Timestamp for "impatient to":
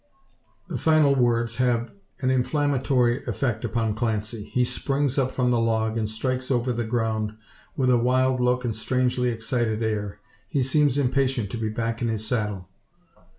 10.97-11.57